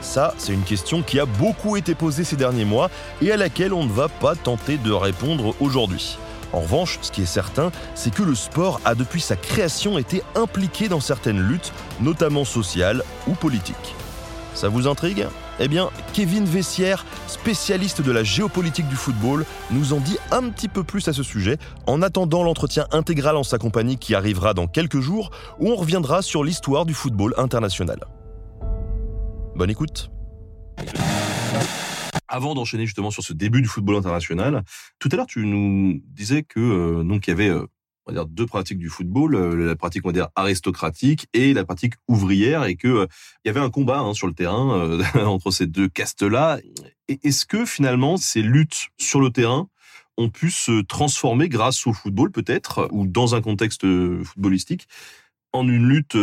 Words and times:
Ça, 0.00 0.34
c'est 0.38 0.52
une 0.52 0.62
question 0.62 1.02
qui 1.02 1.18
a 1.18 1.26
beaucoup 1.26 1.76
été 1.76 1.94
posée 1.94 2.24
ces 2.24 2.36
derniers 2.36 2.64
mois 2.64 2.90
et 3.20 3.32
à 3.32 3.36
laquelle 3.36 3.72
on 3.72 3.84
ne 3.84 3.92
va 3.92 4.08
pas 4.08 4.36
tenter 4.36 4.76
de 4.78 4.92
répondre 4.92 5.54
aujourd'hui. 5.60 6.18
En 6.52 6.60
revanche, 6.60 6.98
ce 7.02 7.10
qui 7.10 7.22
est 7.22 7.26
certain, 7.26 7.70
c'est 7.94 8.14
que 8.14 8.22
le 8.22 8.34
sport 8.34 8.80
a 8.84 8.94
depuis 8.94 9.20
sa 9.20 9.36
création 9.36 9.98
été 9.98 10.22
impliqué 10.34 10.88
dans 10.88 11.00
certaines 11.00 11.40
luttes, 11.40 11.72
notamment 12.00 12.44
sociales 12.44 13.02
ou 13.26 13.32
politiques. 13.32 13.94
Ça 14.54 14.68
vous 14.68 14.88
intrigue? 14.88 15.26
Eh 15.60 15.68
bien, 15.68 15.90
Kevin 16.14 16.44
Vessière, 16.44 17.04
spécialiste 17.26 18.00
de 18.00 18.12
la 18.12 18.24
géopolitique 18.24 18.88
du 18.88 18.96
football, 18.96 19.44
nous 19.70 19.92
en 19.92 19.98
dit 19.98 20.16
un 20.30 20.48
petit 20.48 20.68
peu 20.68 20.84
plus 20.84 21.06
à 21.08 21.12
ce 21.12 21.22
sujet, 21.22 21.58
en 21.86 22.00
attendant 22.00 22.42
l'entretien 22.42 22.86
intégral 22.92 23.36
en 23.36 23.42
sa 23.42 23.58
compagnie 23.58 23.98
qui 23.98 24.14
arrivera 24.14 24.54
dans 24.54 24.68
quelques 24.68 25.00
jours, 25.00 25.30
où 25.58 25.70
on 25.70 25.76
reviendra 25.76 26.22
sur 26.22 26.44
l'histoire 26.44 26.86
du 26.86 26.94
football 26.94 27.34
international. 27.36 27.98
Bonne 29.58 29.70
écoute 29.70 30.08
avant 32.28 32.54
d'enchaîner 32.54 32.86
justement 32.86 33.10
sur 33.10 33.24
ce 33.24 33.32
début 33.32 33.60
du 33.60 33.66
football 33.66 33.96
international, 33.96 34.62
tout 35.00 35.08
à 35.10 35.16
l'heure 35.16 35.26
tu 35.26 35.44
nous 35.44 36.00
disais 36.04 36.44
que 36.44 36.60
euh, 36.60 37.02
donc 37.02 37.26
il 37.26 37.30
y 37.30 37.32
avait 37.32 37.48
euh, 37.48 37.66
deux 38.28 38.46
pratiques 38.46 38.78
du 38.78 38.88
football, 38.88 39.34
euh, 39.34 39.66
la 39.66 39.74
pratique 39.74 40.06
on 40.06 40.12
aristocratique 40.36 41.26
et 41.32 41.54
la 41.54 41.64
pratique 41.64 41.94
ouvrière 42.06 42.66
et 42.66 42.76
que 42.76 43.08
il 43.44 43.48
y 43.48 43.50
avait 43.50 43.58
un 43.58 43.70
combat 43.70 43.98
hein, 43.98 44.14
sur 44.14 44.28
le 44.28 44.32
terrain 44.32 45.00
entre 45.16 45.50
ces 45.50 45.66
deux 45.66 45.88
castes-là. 45.88 46.60
Est-ce 47.08 47.44
que 47.44 47.64
finalement 47.64 48.16
ces 48.16 48.42
luttes 48.42 48.90
sur 48.96 49.20
le 49.20 49.30
terrain 49.30 49.68
ont 50.16 50.28
pu 50.28 50.52
se 50.52 50.82
transformer 50.82 51.48
grâce 51.48 51.84
au 51.88 51.92
football 51.92 52.30
peut-être 52.30 52.88
ou 52.92 53.08
dans 53.08 53.34
un 53.34 53.40
contexte 53.40 53.82
footballistique 54.22 54.86
en 55.52 55.66
une 55.66 55.88
lutte 55.88 56.16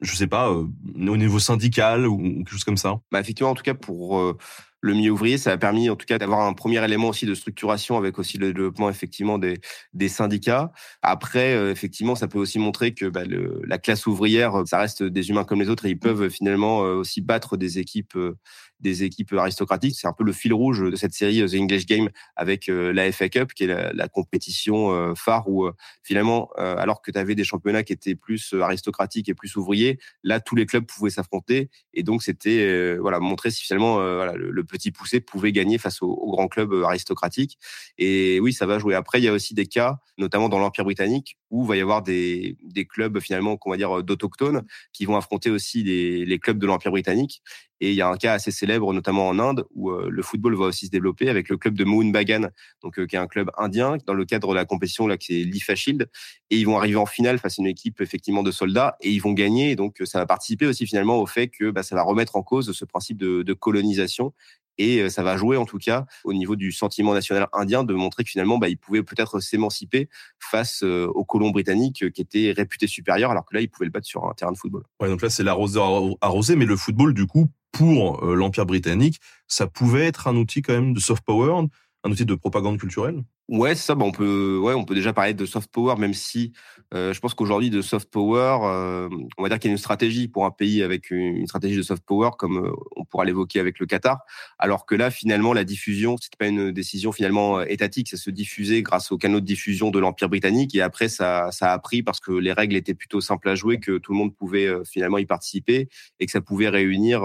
je 0.00 0.14
sais 0.14 0.26
pas, 0.26 0.50
au 0.50 0.68
niveau 0.94 1.38
syndical 1.38 2.06
ou 2.06 2.18
quelque 2.18 2.50
chose 2.50 2.64
comme 2.64 2.76
ça 2.76 3.00
bah 3.12 3.20
Effectivement, 3.20 3.50
en 3.50 3.54
tout 3.54 3.62
cas, 3.62 3.74
pour 3.74 4.36
le 4.80 4.94
milieu 4.94 5.10
ouvrier, 5.10 5.38
ça 5.38 5.52
a 5.52 5.58
permis 5.58 5.90
en 5.90 5.96
tout 5.96 6.06
cas 6.06 6.18
d'avoir 6.18 6.40
un 6.40 6.54
premier 6.54 6.82
élément 6.82 7.08
aussi 7.08 7.26
de 7.26 7.34
structuration 7.34 7.98
avec 7.98 8.18
aussi 8.18 8.38
le 8.38 8.52
développement 8.52 8.88
effectivement 8.88 9.38
des, 9.38 9.60
syndicats. 10.08 10.72
Après, 11.02 11.54
euh, 11.54 11.70
effectivement, 11.70 12.14
ça 12.14 12.28
peut 12.28 12.38
aussi 12.38 12.58
montrer 12.58 12.94
que 12.94 13.06
bah, 13.06 13.22
la 13.64 13.78
classe 13.78 14.06
ouvrière, 14.06 14.62
ça 14.66 14.78
reste 14.78 15.02
des 15.02 15.28
humains 15.30 15.44
comme 15.44 15.60
les 15.60 15.68
autres 15.68 15.86
et 15.86 15.90
ils 15.90 15.98
peuvent 15.98 16.28
finalement 16.30 16.84
euh, 16.84 16.94
aussi 16.94 17.20
battre 17.20 17.56
des 17.56 17.78
équipes 17.78 18.16
euh, 18.16 18.36
des 18.80 19.04
équipes 19.04 19.32
aristocratiques. 19.32 19.96
C'est 19.98 20.06
un 20.06 20.12
peu 20.12 20.24
le 20.24 20.32
fil 20.32 20.52
rouge 20.52 20.80
de 20.80 20.96
cette 20.96 21.12
série 21.12 21.44
The 21.44 21.54
English 21.54 21.86
Game 21.86 22.08
avec 22.36 22.66
la 22.68 23.10
FA 23.12 23.28
Cup, 23.28 23.52
qui 23.54 23.64
est 23.64 23.92
la, 23.94 24.08
compétition 24.08 25.14
phare 25.14 25.48
où 25.48 25.68
finalement, 26.02 26.50
alors 26.56 27.00
que 27.02 27.10
tu 27.10 27.18
avais 27.18 27.34
des 27.34 27.44
championnats 27.44 27.82
qui 27.82 27.92
étaient 27.92 28.14
plus 28.14 28.54
aristocratiques 28.60 29.28
et 29.28 29.34
plus 29.34 29.56
ouvriers, 29.56 29.98
là 30.24 30.40
tous 30.40 30.56
les 30.56 30.66
clubs 30.66 30.84
pouvaient 30.84 31.10
s'affronter 31.10 31.70
et 31.94 32.02
donc 32.02 32.22
c'était 32.22 32.96
voilà 32.96 33.20
montrer 33.20 33.50
si 33.50 33.62
finalement 33.62 33.96
voilà, 33.96 34.34
le, 34.34 34.64
petit 34.64 34.90
poussé 34.90 35.20
pouvait 35.20 35.52
gagner 35.52 35.78
face 35.78 36.02
aux, 36.02 36.30
grands 36.30 36.48
clubs 36.48 36.72
euh, 36.72 36.84
aristocratiques. 36.84 37.58
Et 37.98 38.40
oui, 38.40 38.52
ça 38.52 38.66
va 38.66 38.78
jouer. 38.78 38.94
Après, 38.94 39.20
il 39.20 39.24
y 39.24 39.28
a 39.28 39.32
aussi 39.32 39.54
des 39.54 39.66
cas, 39.66 39.98
notamment 40.18 40.48
dans 40.48 40.58
l'Empire 40.58 40.84
britannique, 40.84 41.38
où 41.50 41.64
va 41.64 41.76
y 41.76 41.80
avoir 41.80 42.02
des, 42.02 42.56
des 42.62 42.84
clubs 42.84 43.18
finalement, 43.20 43.56
qu'on 43.56 43.70
va 43.70 43.76
dire, 43.76 44.02
d'autochtones, 44.02 44.62
qui 44.92 45.04
vont 45.04 45.16
affronter 45.16 45.50
aussi 45.50 45.82
les 45.82 46.38
clubs 46.38 46.58
de 46.58 46.66
l'Empire 46.66 46.90
britannique. 46.90 47.42
Et 47.80 47.90
il 47.90 47.96
y 47.96 48.02
a 48.02 48.08
un 48.08 48.16
cas 48.16 48.34
assez 48.34 48.50
célèbre, 48.50 48.92
notamment 48.92 49.28
en 49.28 49.38
Inde, 49.38 49.64
où 49.74 49.90
euh, 49.90 50.08
le 50.10 50.22
football 50.22 50.54
va 50.54 50.66
aussi 50.66 50.86
se 50.86 50.90
développer 50.90 51.30
avec 51.30 51.48
le 51.48 51.56
club 51.56 51.74
de 51.74 51.84
Mohun 51.84 52.12
Bagan, 52.12 52.48
donc 52.82 52.98
euh, 52.98 53.06
qui 53.06 53.16
est 53.16 53.18
un 53.18 53.26
club 53.26 53.50
indien 53.56 53.96
dans 54.06 54.12
le 54.12 54.26
cadre 54.26 54.50
de 54.50 54.54
la 54.54 54.66
compétition 54.66 55.06
là 55.06 55.16
qui 55.16 55.40
est 55.40 55.44
l'IFA 55.44 55.74
Shield. 55.74 56.10
Et 56.50 56.58
ils 56.58 56.64
vont 56.64 56.76
arriver 56.76 56.96
en 56.96 57.06
finale 57.06 57.38
face 57.38 57.58
à 57.58 57.62
une 57.62 57.68
équipe 57.68 58.00
effectivement 58.02 58.42
de 58.42 58.50
soldats 58.50 58.96
et 59.00 59.10
ils 59.10 59.20
vont 59.20 59.32
gagner. 59.32 59.70
Et 59.70 59.76
donc 59.76 59.96
ça 60.04 60.18
va 60.18 60.26
participer 60.26 60.66
aussi 60.66 60.86
finalement 60.86 61.18
au 61.18 61.26
fait 61.26 61.48
que 61.48 61.70
bah, 61.70 61.82
ça 61.82 61.94
va 61.94 62.02
remettre 62.02 62.36
en 62.36 62.42
cause 62.42 62.72
ce 62.72 62.84
principe 62.84 63.16
de, 63.16 63.52
colonisation 63.52 64.32
et 64.78 65.00
euh, 65.00 65.10
ça 65.10 65.22
va 65.22 65.36
jouer 65.36 65.56
en 65.56 65.66
tout 65.66 65.78
cas 65.78 66.06
au 66.24 66.32
niveau 66.32 66.56
du 66.56 66.72
sentiment 66.72 67.12
national 67.12 67.48
indien 67.52 67.82
de 67.82 67.92
montrer 67.94 68.24
que 68.24 68.30
finalement 68.30 68.58
bah, 68.58 68.68
ils 68.68 68.78
pouvaient 68.78 69.02
peut-être 69.02 69.40
s'émanciper 69.40 70.08
face 70.38 70.82
aux 70.82 71.24
colons 71.24 71.50
britanniques 71.50 72.10
qui 72.12 72.20
étaient 72.22 72.52
réputés 72.56 72.86
supérieurs 72.86 73.32
alors 73.32 73.44
que 73.44 73.54
là 73.54 73.60
ils 73.60 73.68
pouvaient 73.68 73.86
le 73.86 73.90
battre 73.90 74.06
sur 74.06 74.24
un 74.24 74.32
terrain 74.34 74.52
de 74.52 74.56
football. 74.56 74.84
Ouais, 75.00 75.08
donc 75.08 75.20
là 75.20 75.30
c'est 75.30 75.42
l'arroseur 75.42 76.16
mais 76.56 76.64
le 76.64 76.76
football 76.76 77.12
du 77.12 77.26
coup 77.26 77.50
pour 77.72 78.24
euh, 78.24 78.34
l'Empire 78.34 78.66
britannique, 78.66 79.20
ça 79.46 79.66
pouvait 79.66 80.06
être 80.06 80.28
un 80.28 80.36
outil 80.36 80.62
quand 80.62 80.72
même 80.72 80.92
de 80.94 81.00
soft 81.00 81.24
power, 81.24 81.66
un 82.04 82.10
outil 82.10 82.26
de 82.26 82.34
propagande 82.34 82.78
culturelle? 82.78 83.22
Ouais, 83.50 83.74
ça. 83.74 83.96
Bah, 83.96 84.04
on 84.04 84.12
peut, 84.12 84.58
ouais, 84.58 84.74
on 84.74 84.84
peut 84.84 84.94
déjà 84.94 85.12
parler 85.12 85.34
de 85.34 85.44
soft 85.44 85.72
power, 85.72 85.96
même 85.98 86.14
si 86.14 86.52
euh, 86.94 87.12
je 87.12 87.18
pense 87.18 87.34
qu'aujourd'hui 87.34 87.68
de 87.68 87.82
soft 87.82 88.08
power, 88.08 88.58
euh, 88.62 89.08
on 89.38 89.42
va 89.42 89.48
dire 89.48 89.58
qu'il 89.58 89.70
y 89.70 89.72
a 89.72 89.74
une 89.74 89.78
stratégie 89.78 90.28
pour 90.28 90.44
un 90.46 90.52
pays 90.52 90.84
avec 90.84 91.10
une, 91.10 91.44
stratégie 91.48 91.76
de 91.76 91.82
soft 91.82 92.04
power, 92.04 92.30
comme 92.38 92.64
euh, 92.64 92.70
on 92.94 93.04
pourra 93.04 93.24
l'évoquer 93.24 93.58
avec 93.58 93.80
le 93.80 93.86
Qatar. 93.86 94.20
Alors 94.60 94.86
que 94.86 94.94
là, 94.94 95.10
finalement, 95.10 95.52
la 95.52 95.64
diffusion, 95.64 96.14
c'est 96.20 96.36
pas 96.36 96.46
une 96.46 96.70
décision 96.70 97.10
finalement 97.10 97.60
étatique, 97.62 98.08
ça 98.08 98.16
se 98.16 98.30
diffusait 98.30 98.82
grâce 98.82 99.10
aux 99.10 99.18
canaux 99.18 99.40
de 99.40 99.46
diffusion 99.46 99.90
de 99.90 99.98
l'Empire 99.98 100.28
britannique, 100.28 100.76
et 100.76 100.80
après 100.80 101.08
ça, 101.08 101.50
ça 101.50 101.72
a 101.72 101.78
pris 101.80 102.04
parce 102.04 102.20
que 102.20 102.30
les 102.30 102.52
règles 102.52 102.76
étaient 102.76 102.94
plutôt 102.94 103.20
simples 103.20 103.48
à 103.48 103.56
jouer, 103.56 103.80
que 103.80 103.98
tout 103.98 104.12
le 104.12 104.18
monde 104.18 104.32
pouvait 104.36 104.68
finalement 104.86 105.18
y 105.18 105.26
participer, 105.26 105.88
et 106.20 106.26
que 106.26 106.30
ça 106.30 106.40
pouvait 106.40 106.68
réunir 106.68 107.22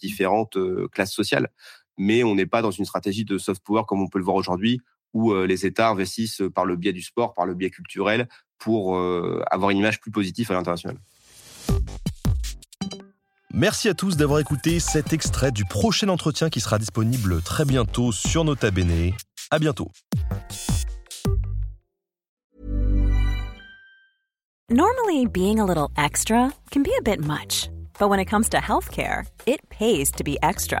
différentes 0.00 0.58
classes 0.90 1.12
sociales 1.12 1.50
mais 1.98 2.22
on 2.22 2.36
n'est 2.36 2.46
pas 2.46 2.62
dans 2.62 2.70
une 2.70 2.84
stratégie 2.84 3.24
de 3.24 3.38
soft 3.38 3.62
power 3.64 3.82
comme 3.86 4.00
on 4.00 4.08
peut 4.08 4.18
le 4.18 4.24
voir 4.24 4.36
aujourd'hui, 4.36 4.80
où 5.14 5.32
euh, 5.32 5.46
les 5.46 5.66
États 5.66 5.90
investissent 5.90 6.42
par 6.54 6.64
le 6.64 6.76
biais 6.76 6.92
du 6.92 7.02
sport, 7.02 7.34
par 7.34 7.46
le 7.46 7.54
biais 7.54 7.70
culturel, 7.70 8.28
pour 8.58 8.96
euh, 8.96 9.42
avoir 9.50 9.70
une 9.70 9.78
image 9.78 10.00
plus 10.00 10.10
positive 10.10 10.50
à 10.50 10.54
l'international. 10.54 10.98
Merci 13.54 13.88
à 13.88 13.94
tous 13.94 14.16
d'avoir 14.16 14.40
écouté 14.40 14.78
cet 14.78 15.12
extrait 15.12 15.50
du 15.50 15.64
prochain 15.64 16.08
entretien 16.08 16.50
qui 16.50 16.60
sera 16.60 16.78
disponible 16.78 17.42
très 17.42 17.64
bientôt 17.64 18.12
sur 18.12 18.44
Nota 18.44 18.70
Bene. 18.70 19.12
À 19.50 19.58
bientôt. 19.58 19.90
Normally, 24.70 25.24
being 25.26 25.60
a 25.60 25.64
little 25.64 25.88
extra 25.96 26.52
can 26.70 26.82
be 26.82 26.92
a 26.98 27.02
bit 27.02 27.24
much, 27.24 27.70
but 27.98 28.10
when 28.10 28.20
it 28.20 28.26
comes 28.26 28.50
to 28.50 28.58
healthcare, 28.58 29.24
it 29.46 29.60
pays 29.70 30.12
to 30.12 30.22
be 30.22 30.36
extra. 30.42 30.80